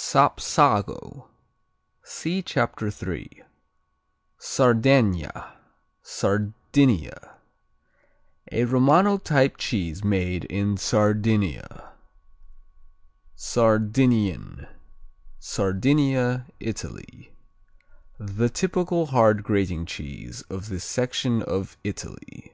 [0.00, 1.26] Sapsago
[2.04, 3.42] see Chapter 3.
[4.38, 5.56] Sardegna
[6.04, 7.36] Sardinia
[8.52, 9.60] A Romano type
[10.04, 11.94] made in Sardinia.
[13.34, 14.68] Sardinian
[15.40, 17.32] Sardinia, Italy
[18.20, 22.52] The typical hard grating cheese of this section of Italy.